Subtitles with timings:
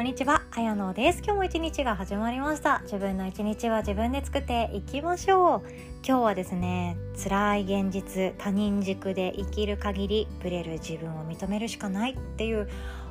[0.00, 1.18] こんにちは、あやのです。
[1.22, 2.80] 今日も一日が始まりました。
[2.84, 5.62] 自分の一日は自分で作っていきましょう。
[6.02, 12.66] 今日はですね、辛い現実、他人軸で生きる限り、ブレる自分を認めるしかないっていう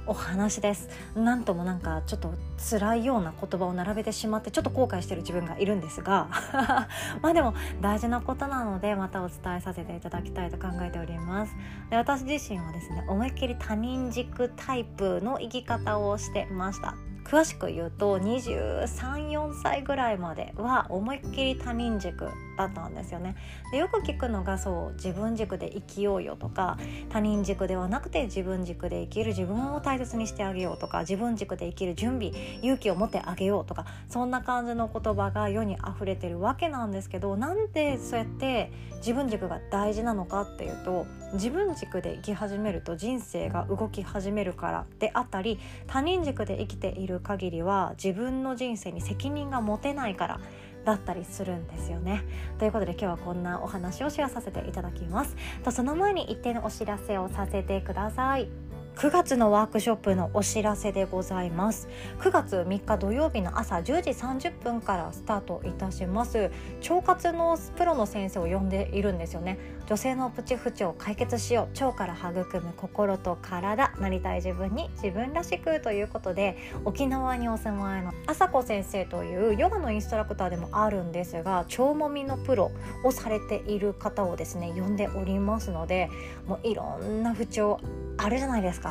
[0.09, 0.89] お話です。
[1.15, 6.29] なんともなんかちょっと辛いような言葉を並べてしまってちょっと後悔してる自分がいるんですが
[7.21, 11.55] まあでも大事なことなのでまたお伝えさせていただきたいと考えております。
[11.91, 16.95] で私自身はですね思いっきり他人軸タイプの生き方をしてました。
[17.29, 23.35] 詳しく言うと234歳ぐらいまでは思いっきり他人軸だったんですよね。
[23.71, 26.79] でよく聞くのがそう自分軸で生きようよとか
[27.09, 50.39] 他人軸ではなくて自分軸で生きる自分を大切にしてあげようとか自分軸で生きる準備勇気を持ってあげようとかそんな感じの言葉が世に溢れてるわけなんですけどなんでそうやって自分軸が大事なのかっていうと自分軸で生き始めると人生が動き始めるからであったり他人軸で生きている限りは自分の人生に責任が持てないから
[50.85, 52.23] だったりするんですよね。
[52.57, 55.35] ということで今日はこんなお話をシェアさせていただきます。
[55.63, 58.68] とその前に一定のお知らせをさせてください。
[58.99, 61.87] 9月のワークショップのお知らせでございます。
[62.19, 66.51] 9月3日土曜日の朝10時30分からスタートいたします。
[66.89, 69.57] 腸活のプロの先生を呼んでいるんですよね。
[69.87, 71.81] 女性のプチ不調を解決しよう。
[71.81, 82.69] 腸から育む心と体なりたい自分に自分らしくということで沖縄にお住まいの朝子先生というヨガのインストラクターでもあるんですが腸もみのプロ
[83.05, 86.09] をされている方をですね呼んでおりますので
[86.45, 87.79] もういろんな不調
[88.17, 88.88] あるじゃないですか。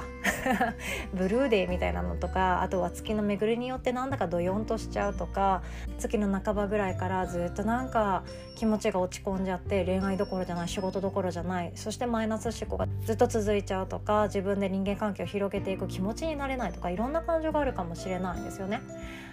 [1.15, 5.63] ブルーデーみたいなのとかあとは月の巡りによってなんだかどよんとしちゃうとか
[5.99, 8.23] 月の半ばぐらいからずっとなんか
[8.57, 18.81] 気持ちが落ち込んじゃって恋愛どころじゃない仕事どころじゃないそしてマイナス思考がずっと続いちゃうとか自分で人間関係を広げていく気持ちになれないとかいろんな感情があるかもしれないんですよね。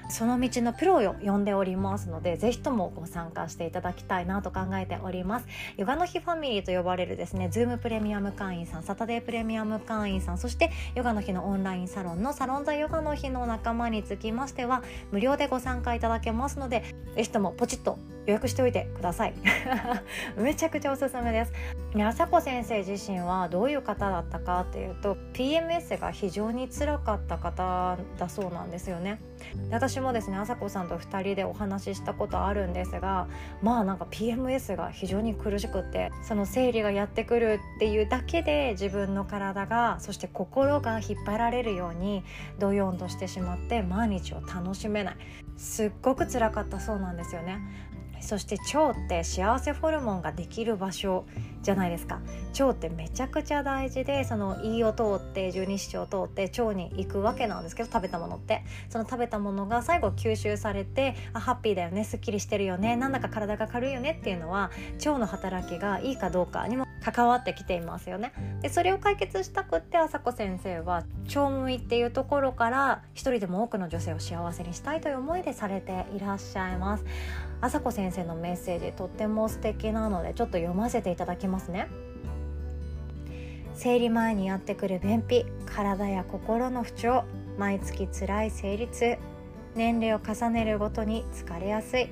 [0.09, 5.48] その道のプロを呼んでおりますのでぜひともご参加していただきたいなと考えております。
[5.77, 16.83] ヨガの日ファミリーと呼ばれるですねズームプレミアム会員さんサタデープレミアム会員さんそしてヨガの日のオンラインサロンのサロンザヨガの日の仲間につきましては無料でご参加いただけますので
[17.15, 19.33] ぜひともポチッと予約しておいてください。
[20.38, 21.54] めちゃくちゃおすすめです。
[22.04, 29.22] 朝子先生自身はどういう方だったかっていうと PMS が非常につらかった方だそうなんですよね。
[29.70, 33.28] で私もですね朝子さんと2人でお話ししたことあるんですが
[33.61, 42.23] まあなんか PMS が非常に苦しくってその生理がやってくるっていうだけで自分の体がそして心が引っ張られるように
[42.60, 45.17] ドヨンとしてしまって毎日を楽しめない。
[45.58, 47.60] すっごく辛かったそうなんですよね。
[48.22, 51.26] そして腸って幸せホルモンができる場所。
[51.65, 52.20] じゃないですか。
[52.59, 58.64] 腸ってめちゃくちゃ大事でその胃を通って十二指腸を通って腸に行くわけなんですけど食べたものって。
[58.89, 68.33] その食べたものが最後吸収されてあハッピーだよねすっきりしてるよねなんだか体が軽いよねっていうのは腸の働きがいいかどうかにも関わってきていますよね。
[68.61, 77.05] でそれを解決したくって朝子先生は腸務医っていうところから一人でも多くの女性を幸せにしたいという思いでされていらっしゃいます。
[77.61, 81.55] 朝子先生のメッセージとっても素敵なのでちょっと読ませていただきます。
[81.55, 81.88] ますね。
[83.76, 87.23] 生理前にやってくる便秘体や心の不調
[87.58, 89.17] 毎月辛い生理痛
[89.76, 92.10] 年齢を重ねるごとに疲れやすい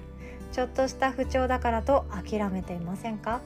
[0.52, 3.42] ちょっとした不調だからと諦めていませんか？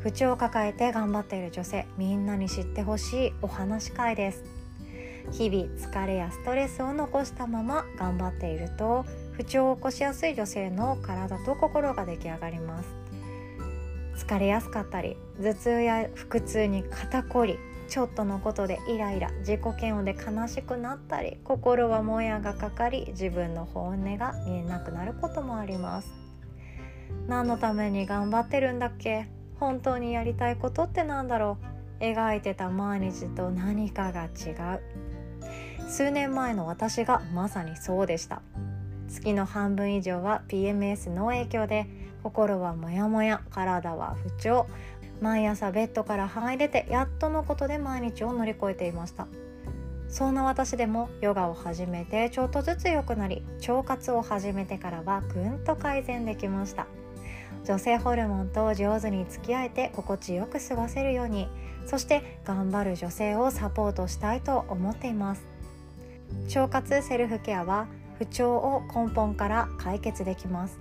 [0.00, 4.44] 不調を抱えて頑張っている女性みんなに知ってほしいお話会です。
[5.32, 13.03] 日々疲れやストレスを残したまま頑張っていると不調を起こしやすい女性の体と心が出来上がります。
[14.16, 17.58] 疲れやすかったり頭痛や腹痛に肩こり
[17.88, 26.08] ちょっとのことでイライラ自己嫌悪で悲しくなったり心はもやがかかり自分の本音が見えなくなることもあります。
[27.28, 29.28] 何のために頑張ってるんだっけ？
[29.60, 31.58] 本当にやりたいことってなんだろ
[32.00, 32.04] う？
[32.04, 34.80] 描いてた毎日と何かが違う。
[35.88, 38.42] 数年前の私がまさにそうでした。
[39.08, 41.86] 月の半分以上は PMS の影響で
[42.22, 44.66] 心はモヤモヤ体は不調
[45.20, 49.26] 毎朝ベッドから這い出てやっとのことで毎日を乗り越えていました。
[50.08, 56.86] そんな私でもヨガを始めてちょっとずつ良くなり腸活を始めてからはぐんと改善できました。
[57.64, 61.48] 女性ホルモンと上手に付き合えて心地よく過ごせるように
[61.86, 65.46] そして頑張る女性をサポートしたいと思っています。
[66.54, 67.86] 腸活セルフケアは
[68.18, 70.78] 不調を根本から解決できます。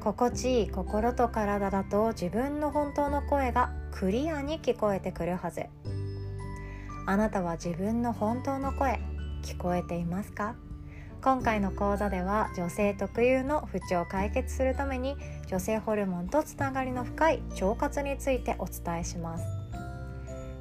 [0.00, 5.66] 心地いい心と体だと自分の本当の声がクリアに聞こえてくるはず。
[7.06, 9.00] あなたは自分の本当の声
[9.42, 10.54] 聞こえていますか？
[11.22, 15.16] 今回の講座では女性特有の不調を解決するために
[15.48, 19.44] 女性ホルモンとつながりの深い腸活についてお伝えします。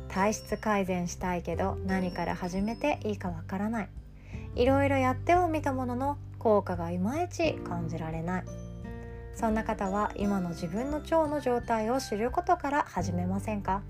[0.09, 3.89] 体質改善したいけど何から始めていいかわからない。
[4.55, 8.43] いろいろやってはみたものの効果がいまいち感じられない。
[9.35, 13.81] そんな方は今の自分の腸の状態を知ることから始めませんか？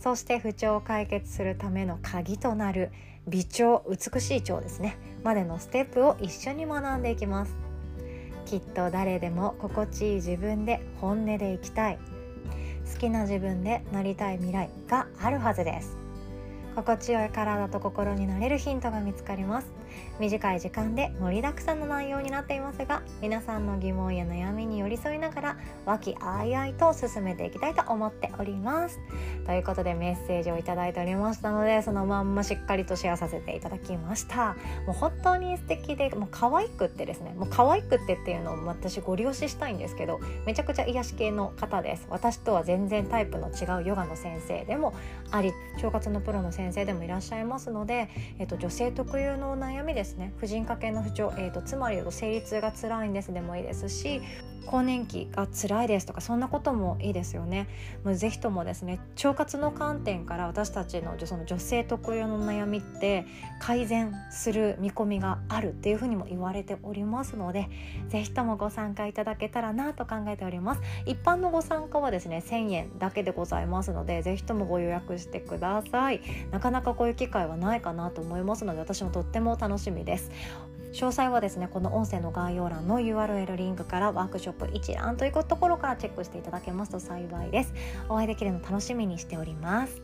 [0.00, 2.90] そして不調を解決するための鍵となる
[3.28, 4.96] 美腸美しい腸ですね。
[5.22, 7.54] までのステップを一緒に学んでいきます。
[8.46, 11.98] きっと誰でも心地いい自分で本音でいきたい。
[12.92, 15.96] 好きな自分でなりたい未来があるはずです。
[16.74, 19.77] 心地よい体と心になれるヒントが見つかります。
[20.18, 25.56] 短い時間で盛りだくさんの内容になっていますが皆さんの疑問や悩みに寄り添いながら
[25.86, 28.98] 和気あいあいと進めていきたいと思っております。
[29.46, 34.56] ということでメッセージをいただいておりましたのでそのまんましっかりとシェアさせていただきました。
[34.86, 42.06] もう本当に素敵でもう可愛くってですねもう可愛くってっていうのを私ご利用ししたいんですけどめちゃくちゃ癒し系の方です。
[42.10, 44.94] 私とは全然タイプの違うヨガの先生でも
[45.30, 48.08] あり腸活のプロの先生でもいらっしゃいますので、
[48.38, 50.32] えっと、女性特有の悩みですね。
[50.38, 54.20] 婦人科系の不調、えーと、つまり生理痛が辛いんですでもいいですし
[54.68, 57.68] 更年期が辛いですとかそんなこともいいですよね。
[58.04, 63.26] もうぜひともですね腸活の観点から私たちのその女性特有の悩みって
[63.60, 67.68] 改善する見込みがあるっていうふうにも言われておりますので
[68.08, 70.82] ぜひともご参加いただけたらなと考えております。
[71.06, 76.20] 一般のご参加はですね1000円だけでございますのでぜひともご予約してください。
[76.50, 80.30] なかなかこういう機会はないかなと思いますので私もとっても楽しみです。
[80.92, 87.74] 詳細はですねこの音声の概要欄の URL リンクからワークショップ一覧というところからチェックしていただけますと幸いです。
[88.08, 90.00] お会いできるの楽しみにしております。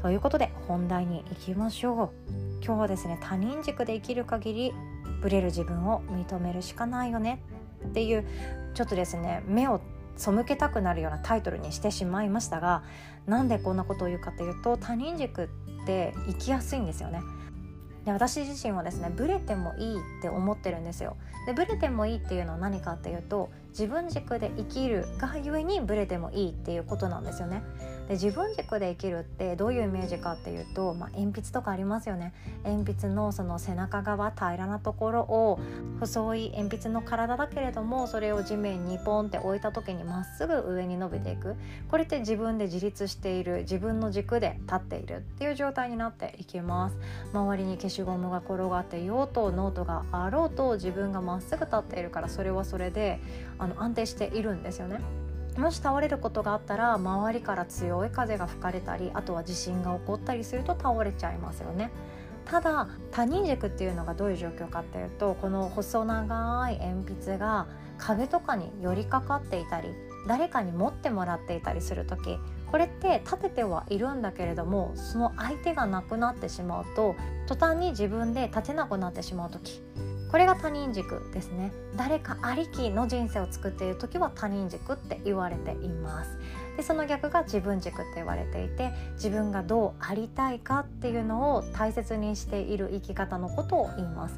[0.00, 2.34] ということで本題に行きましょう。
[2.64, 4.72] 今日はですね他人軸で生きる限り
[5.20, 7.42] ブレる自分を認めるしかないよね。
[7.86, 8.26] っていう
[8.74, 9.80] ちょっとですね目を
[10.16, 12.82] 背けたくなるようなタイトルにしてしまいましたが
[13.26, 15.44] なんでこんなことを言うかというと他人軸
[15.82, 17.20] って生きやすいんですよね。
[18.04, 21.16] で私自身はですねブレてもいいって思ってるんですよ。
[21.46, 27.62] でブレてもいいっていうのは何かっていうと自分軸で生きるがゆえにブレてもいいっていうことなんですよね。
[28.08, 32.34] で自分軸で生きるってどういうイメージかっていうと、まあ、鉛筆とかありますよね。
[32.64, 35.58] 鉛筆のその背中側平らなところを
[36.00, 41.56] 細い鉛筆の体だけれどもそれを地面にポンって置いた時にまっすぐ上に伸びていく。
[41.88, 46.96] これって自分で自立している自分の軸で立っているっていう状態になっていきます。
[47.32, 53.20] 周りに消しゴムが転がっていようとノートがあろうと自分がまっすぐ立っているからそれはそれで
[53.58, 55.23] あの安定しているんですよね。
[55.56, 61.90] もし倒れることがあったら周りから強い風が吹かれたりあとは地震が起こったりすると倒れちゃいますよね。
[62.44, 67.66] ただ他人軸っていうのがどういう状況かっていうとこの細長い鉛筆が
[67.96, 69.88] 壁とかに寄りかかっていたり
[70.26, 72.38] 誰かに持ってもらっていたりする時
[72.70, 77.14] これって立ててはいるんだけれどもその相手がなくなってしまうと
[77.46, 79.80] 途端に自分で立てなくなってしまう時
[80.34, 81.70] これが他人軸ですね。
[81.94, 86.40] 誰かありきの人生を作っている時は他人軸って言われています。
[86.76, 94.36] でその逆が自分軸って言われていて自分がどうありたいかっていうのを大切にしている生き方のことを言います。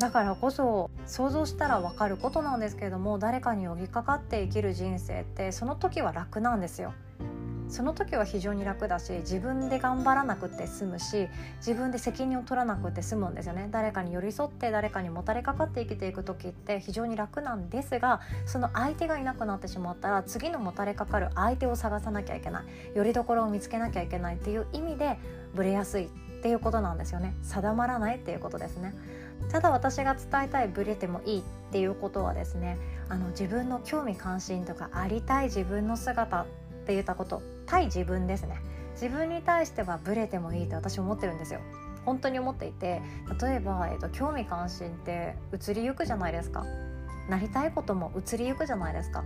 [0.00, 6.94] だからこそ想像したら分かることなんですけれども誰かに寄りかかって生きる人生ってその時は楽なんですよ。
[7.68, 13.68] その時は非常に楽だし自分で頑張らなくて済むし自分で責任を取らなくて済むんですよね。
[13.70, 22.62] 誰かに寄り添って誰かにもたれかかって生きていく時って非常に楽なんですがその相手がいなくなってしまったら次のもたれかかる相手を探さなきゃいけな
[22.94, 22.96] い。
[22.96, 25.18] よりどころを見つけなきゃいけないっていう意味で
[25.54, 26.08] ブレやすいっ
[26.42, 27.34] ていうことなんですよね。
[27.42, 28.94] 定まらないっていうことですね。
[29.50, 36.46] ただ私が伝えたいブレてもいいっていうことはですねあの自分の興味関心とかありたい自分の姿
[36.88, 38.62] って言ったこと対自分ですね。
[38.94, 41.60] 自分に対してはブレてもいいと私思ってるんですよ。
[42.06, 43.02] 本当に思っていて
[43.42, 46.64] 例えば、えーと、興味関心って移りゆくじゃないですか。
[47.28, 49.22] なりたいことも移りゆくじゃないですか。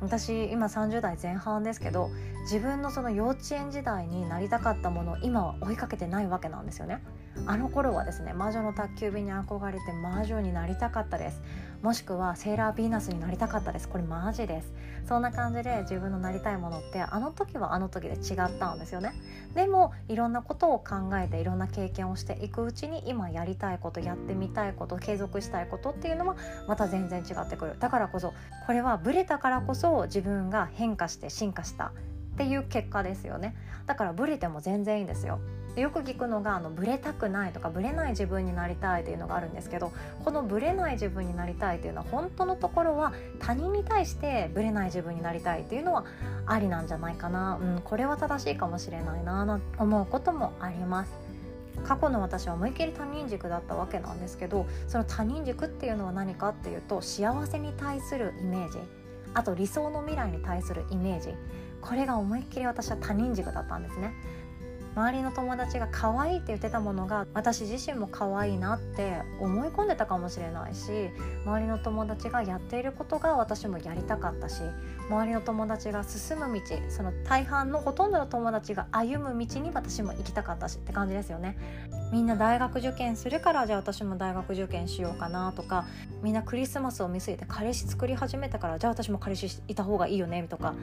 [0.00, 2.10] 私今30代前半ですけど
[2.42, 7.02] 自分のその幼稚園時代になりたかったものを今は追いかけてないわけなんですよね。
[7.46, 11.42] あの頃はですね魔女の宅急便に憧れて魔女になりたかったです。
[11.82, 13.88] もしくはセーラーヴィーナスになりたかったです。
[13.88, 14.72] これマジです。
[15.06, 19.14] そんな感じで自分のなりたいものってあの時はあの時で違ったんですよね。
[19.54, 26.36] でもいろんなことを考えていろんな経験をしていくうちに今やりたいことやってみたいこと継続したいことっていうのは
[26.68, 27.76] また全然違ってくる。
[27.80, 28.34] だからこそ
[28.66, 31.92] これはブレたからこそ自分が変化して進化した
[32.34, 33.54] っていう結果ですよね。
[33.86, 35.40] だからブレても全然いいんですよ。
[35.74, 39.92] でよく聞くのがあのブレたくないとかブレない自分になりたいというのがあるんですけど
[40.24, 46.04] このブレない自分になりたいというのは本当のところは他人に対してブレない自分になりたいというのは
[46.46, 51.12] ありなんじゃないかな、うん、これは正しいかもしれないなと思うこともあります。
[51.84, 58.78] 過去の私は思いっきり他人軸だったわけなんですけどその他人軸っていうのは何かっていうと幸せに対するイメージ。
[59.32, 61.34] あと理想の未来に対するイメージ。
[61.80, 64.12] これが思いっきり私は他人軸だったんですね。
[64.96, 71.10] 周りの友達が可愛いって言ってたものが私自身も可愛いなって思い込んでたかもしれないし
[71.46, 74.62] 周りの友達がやっていることが私もやりたかったし
[75.08, 81.56] 周りの友達が進む道その大半のほとんどの友達が歩む道に私も行きたかったしって感じですよね。
[82.10, 85.86] みんな大学受験するからじゃあ私も大学受験しようかなとか
[86.22, 90.74] みんなクリスマスを見据えて彼氏作り始めたからじゃあ私も彼氏いた方がいいよねとか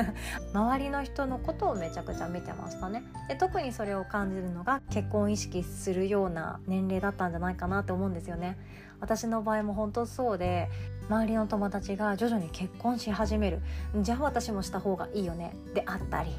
[0.52, 3.02] 周りの人のことをめちゃくちゃ見てましたね。
[3.28, 8.58] で特にそれを感じるのが結婚意識するような年齢だったんじゃないかなって思うんですよね。
[9.00, 10.68] 私の場合も本当そうで
[11.08, 13.60] 周りの友達が徐々に結婚し始める。
[14.00, 15.54] じゃあ私もした方がいいよね。
[15.74, 16.30] であったり。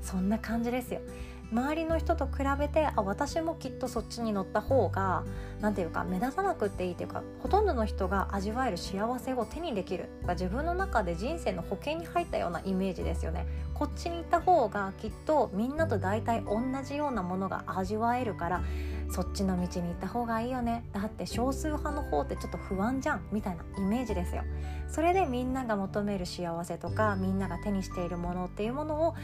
[0.00, 1.00] そんな感じですよ。
[1.50, 5.24] 周りの人と比べてあ私もきっとそっちに乗った方が
[5.60, 10.10] 何ていうか目立たなくっていいというかほとんどの人が味わえる幸せを手にできる。
[10.28, 13.46] 自分の中で人生の保険に入ったようなイメージですよね。
[13.74, 18.62] こっちに行った方がきっとみんなと大体同じようなものが味わえるから
[19.10, 20.84] そっちの道に行った方がいいよね。
[20.92, 24.42] だって少数派の方ってちょっと不安じゃんみたいなイメージですよ。
[24.86, 29.14] それでみんなが求める幸せとかみんなが手にしているものっていうものを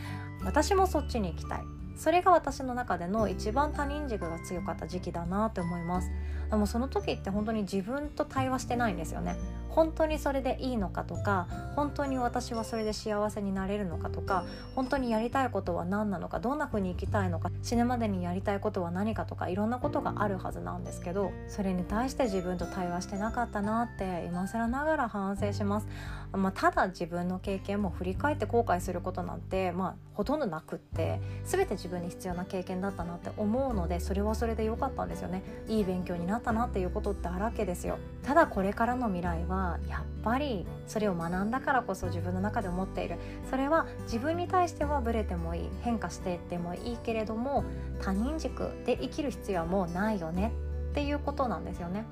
[0.43, 1.84] 私もそっちに行きたい。
[1.97, 6.11] それが私の中での一番他人軸が強かった時期だなって思います。
[6.51, 9.37] でもその時って本当に自分と対話してないんですよね。
[9.75, 14.45] 本当にそれでいいのかとか本当に私はそれで幸せになれるのかとか
[14.77, 25.89] 本当にやりたいことは何なのかどんな風に生きたいのか死ぬまでにやりたいことは何かとかいろんなことがあるはずなんですけどそれに対して自分と対話してなかったなって今更ながら反省します、
[26.33, 35.43] まあ、ただ自分の経験も振り返って後悔することなんて、まあ、ほとんどなくって全て自分に必要な経験だったなって思うのでそれはそれで良かったんですよね。
[35.67, 37.99] いい勉強になったなっていうことってあらけですよ。
[38.23, 43.17] ただこれからの未来はやっぱりそれを学んだからこそ自分の中で思っている
[43.51, 47.65] それは自分に対してはブレてもいい変化していってもいいけれども
[48.01, 50.53] 他人軸で生きる必要はもうないよね
[50.91, 52.05] っていうことなんですよね。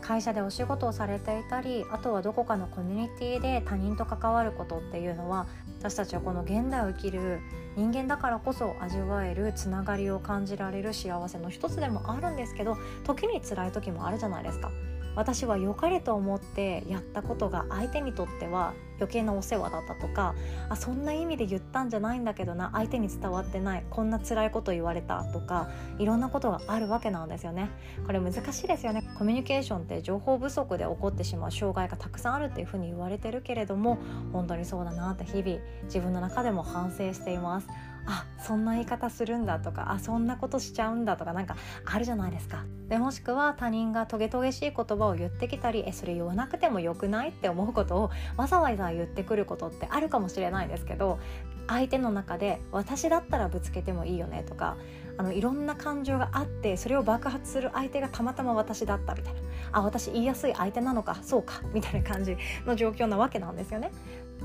[0.00, 5.46] 会社でお仕事をされていたりあとはどこかのコミュニティで他人と関わることっていうのは
[5.78, 7.40] 私たちはこの現代を生きる
[7.76, 14.70] 人間だからこそ味わえるつながりを感じられる幸せの一つでもあるんですけど時に辛い時もあるじゃないですか。
[15.16, 20.34] 私は良かれと思ってやったことが相手にとっては余計なお世話だったとか
[20.68, 27.70] あそんな意味で言ったんじゃないんだけどな相手に伝わってないこんな辛いこと言われたとかいろんなことがあるわけなんですよね。
[28.06, 29.02] これ難しいですよね。
[29.18, 33.98] コミュニケーションって情報不足で起こってしまう障害がたくさんあるっていうふうに言われてるけれども
[34.32, 37.68] 本当にそうだなって日々自分の中でも反省しています。
[38.12, 42.64] あそんな言い方するんだとかあそんなことしちゃうんだとかなんかあるじゃないですか。
[42.88, 51.20] でもしくは他人がトゲトゲしい言葉を言ってきたりえそれ言わなくてもよくないって思うことをわざわざ言ってくることってあるかもしれないですけど
[51.68, 54.76] 相手の中で私だったらぶつけてもいいよねとか
[55.18, 59.40] あのいろんな感情があってそれを爆発する相手がたまたま私だったみたいな
[59.70, 62.36] あ私言いやすい相手なのかそうかみたいな感じ
[62.66, 63.92] の状況なわけなんですよね。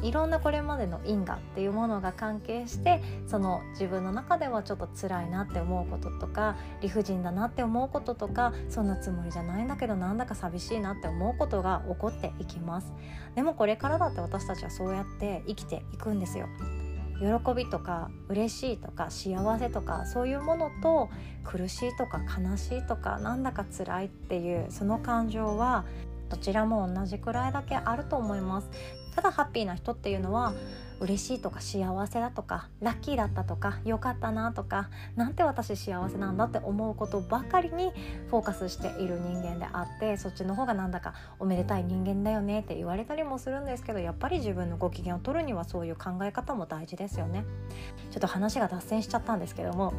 [0.01, 12.93] いろんなこれまでの因果っていうものが関係してその自分の中ではちょっと辛いなって思うこととか理不尽だなって思うこととかそんなつもりじゃないんだけどなんだか寂しいなって思うことが起こっていきます。
[13.35, 16.47] でもこれからだって私たちはそうやって生きていくんですよ。
[17.19, 21.09] 喜びとか嬉しいとか幸せとかそういうものと
[21.45, 25.85] 苦しいとか悲しいとかなんだか辛いっていうその感情は
[26.29, 28.69] どちらも同じくらいだけあると思います。
[29.15, 30.53] ただハッピーな人っていうのは
[30.99, 37.91] 嬉しいとか幸せだとかラッキーだったとか良かったなとかなんて私幸せなんだって思うことばかりに
[38.29, 47.43] フォーカスしている人間であってそっちの方がなんだかおめでたい人間だよねって言われたりもするんですけどやっぱり自分のご機嫌を取るにはそういう考え方も大事ですよね。
[48.11, 49.93] ちょっと話が脱線しちゃったんですけども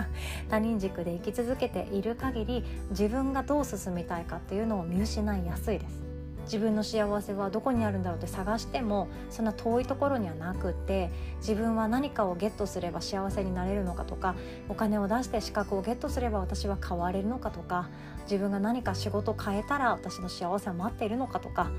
[0.48, 6.07] 他人軸で生き続けている限り自分がどう進みたいかっていうのを見失いやすいです。
[6.48, 14.34] 自分の幸せはどこにあるんだろうって探してもそんな遠いところにはなくって自分は何かをゲットすれば幸せになれるのかとか
[14.68, 17.90] お金を出して資格をゲットすれば私は変われるのかとか
[18.22, 21.70] 自分が何か仕事を変えたら私の幸せは待っているのかとか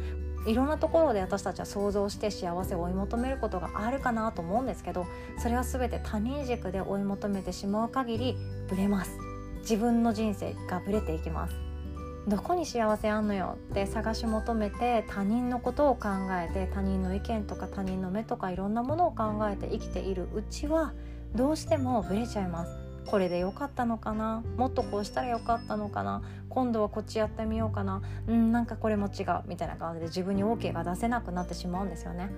[0.45, 5.05] いろんなところで私たちは想像して幸せを追い求めることがあるかなと思うんですけど
[5.37, 8.37] それは全て他人軸で追い求めてしまう限り
[8.69, 9.17] ブレます。
[9.61, 11.68] 自分の人生がブレていきます。
[12.27, 20.93] どこに幸せあんのよって探し求めて他人のことを考えて他人の意見とか他人の目とかいろんなものを考えて生きているうちは
[21.33, 22.71] どうしてもブレちゃいます。
[23.07, 24.43] これで良かったのかな？
[24.57, 26.21] もっとこうしたらよかったのかな？
[26.49, 28.03] 今度はこっちやってみようかな？
[28.27, 32.29] うんなんかこれも違うみたいな感じで自分に OK が出せなくなってしまうんですよね。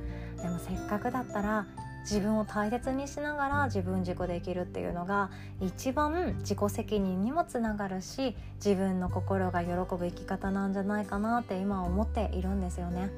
[0.42, 1.68] でもせっかくだったら
[2.02, 5.30] 自分を大切にしながら自分軸で生きるっていうのが
[5.60, 13.10] 一番自己責任にもつながるし自分の心が喜ぶ生き方なんじゃないかなって今は思っているんですよね。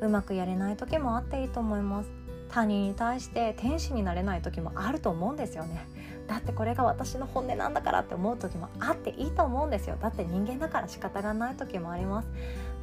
[0.00, 2.10] うまくやれない時もあっていいと思います。
[2.48, 5.86] 他人に対して天使になれない時もあると思うんですよね
[6.28, 9.96] だってこれが私の本音なんだからって思う時もあっていいと思うんですよ。
[10.00, 12.28] だって人間だから仕方がない時もあります。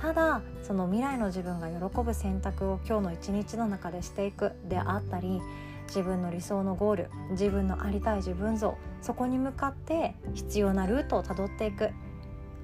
[0.02, 4.54] ただその未来の自分が喜ぶ選択を今日の一日の中でしていく。
[4.66, 5.42] であったり
[5.88, 11.92] 自分の理想のゴール自分のありたい自分像そこに向かって必要なルートをたどっていく。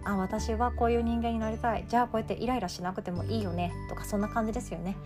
[0.04, 1.86] あ私はこういう人間になりたい。
[1.88, 3.72] じゃあこうやってイライラしなくてもいいよね。
[3.88, 4.98] とかそんな感じですよね。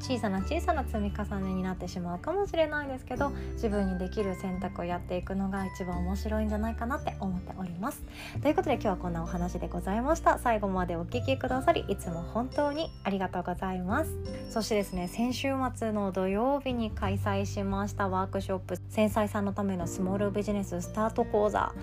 [0.00, 8.02] 小さな小さな積み重ねになってしまうかもしれないですけど自分にできる選択をやっていくのが一番面白いんじゃないかなって思っております。
[8.42, 10.38] ということで今日はこんなお話でございました。
[10.38, 14.10] 最後までお聴きくださりいつも本当にありがとうございます。
[14.50, 21.74] そしてですね先週末の土曜日に開催しましたワークショップ繊細さんのためのスモールビジネススタート講座。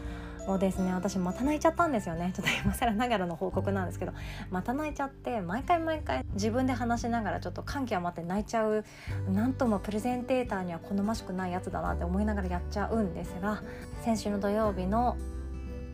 [0.48, 0.94] もうですね。
[0.94, 2.34] 私また泣いちゃったんですよね。
[2.36, 4.14] ちょっと今更ながらの報告なんですけど。
[4.52, 8.84] また泣いちゃって毎回毎回自分で話しながらちょっと感極まって泣いちゃう
[9.32, 13.64] なんともプレゼンテーターには好ましくないやつだなって思いながらやっちゃうんですが
[14.04, 15.18] 先週の土曜日の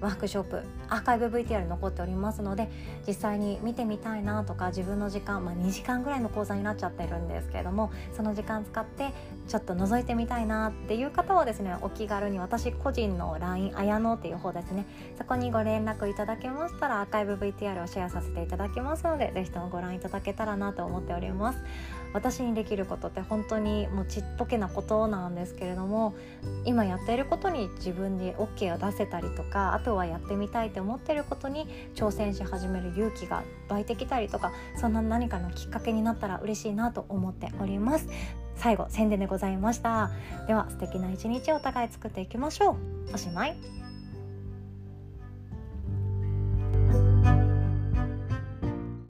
[0.02, 2.70] ワークショップアーカイブ VTR 残っておりますので
[3.08, 9.12] 実際に見てみたいなとか自分の時間、まあ、2時間ぐらいの講座になっちゃってるんですけれどもその時間使って
[9.48, 14.86] ちょっと覗いてみたいなっていう方はですねお気軽に私個人の LINE あやのっていう方ですね
[15.18, 21.60] そこにご連絡いただけましたらアーカイブ VTR をシェアさせていただきますので是非ともご覧いただけたらなと思っております。
[22.14, 26.16] 私にできることって本当にもうちっぽけなことなんですけれども
[26.66, 38.08] 今やっていることに自分で OK を出せたりとかあと今日はやってみたいって思ってることに挑戦し始める勇気が湧いてきたりとかそんな何かのきっかけになったら嬉しいなと思っております。
[38.56, 40.12] 最後宣伝でございました。
[40.46, 42.74] では素敵な一日をお互い作っていきましょ
[43.10, 43.16] う。
[43.16, 43.79] おしまい。